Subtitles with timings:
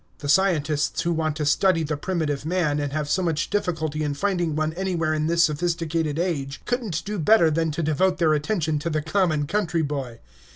[0.17, 4.15] The scientists who want to study the primitive man, and have so much difficulty in
[4.15, 8.79] finding one anywhere in this sophisticated age, couldn't do better than to devote their attention
[8.79, 10.17] to the common country boy.